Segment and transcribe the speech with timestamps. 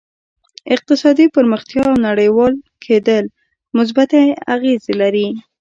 [0.75, 2.53] اقتصادي پرمختیا او نړیوال
[2.83, 3.25] کېدل
[3.77, 4.21] مثبتې
[4.55, 5.27] اغېزې لري